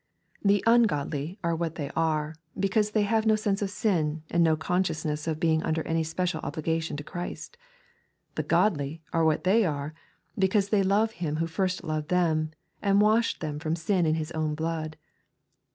[0.43, 4.57] The ungodly are what they are, because they have no sense of sin, and no
[4.57, 7.55] consciousness of being under any special obligation to Christ.
[8.33, 9.93] The godly are what they are,
[10.39, 12.49] because they love Him who first loved them,
[12.81, 14.97] and washed them from sin in His own blood.